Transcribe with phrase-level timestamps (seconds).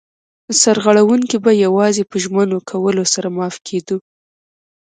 [0.61, 3.95] سرغړونکی به یوازې په ژمنه کولو سره معاف کېده.